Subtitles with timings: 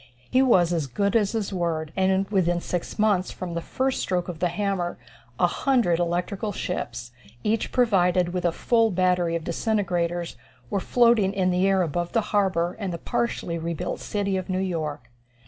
[0.31, 4.27] He was as good as his word, and within six months from the first stroke
[4.27, 4.97] of the hammer,
[5.39, 7.11] a hundred electrical ships,
[7.43, 10.37] each provided with a full battery of disintegrators,
[10.71, 14.57] were floating in the air above the harbor and the partially rebuilt city of New
[14.57, 15.11] York.